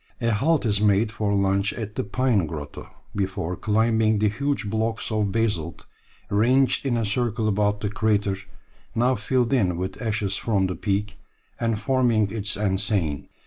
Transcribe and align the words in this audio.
A 0.19 0.31
halt 0.31 0.65
is 0.65 0.81
made 0.81 1.11
for 1.11 1.31
lunch 1.35 1.73
at 1.73 1.93
the 1.93 2.03
Pine 2.03 2.47
grotto 2.47 2.89
before 3.15 3.55
climbing 3.55 4.17
the 4.17 4.29
huge 4.29 4.67
blocks 4.67 5.11
of 5.11 5.31
basalt 5.31 5.85
ranged 6.31 6.87
in 6.87 6.97
a 6.97 7.05
circle 7.05 7.47
about 7.47 7.81
the 7.81 7.89
crater, 7.89 8.35
now 8.95 9.13
filled 9.13 9.53
in 9.53 9.77
with 9.77 10.01
ashes 10.01 10.37
from 10.37 10.65
the 10.65 10.75
peak, 10.75 11.17
and 11.59 11.77
forming 11.79 12.31
its 12.31 12.57
enceinte. 12.57 13.29